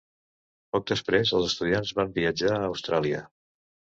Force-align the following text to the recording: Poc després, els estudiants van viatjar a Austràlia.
Poc 0.75 0.87
després, 0.91 1.33
els 1.41 1.51
estudiants 1.51 1.93
van 2.01 2.15
viatjar 2.17 2.55
a 2.57 2.63
Austràlia. 2.71 3.23